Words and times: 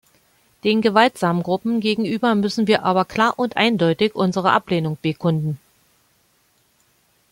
Den 0.63 0.81
gewaltsamen 0.81 1.43
Gruppen 1.43 1.79
gegenüber 1.79 2.33
müssen 2.33 2.65
wir 2.65 2.83
aber 2.83 3.05
klar 3.05 3.37
und 3.37 3.55
eindeutig 3.55 4.15
unsere 4.15 4.51
Ablehnung 4.51 4.97
bekunden. 4.99 5.59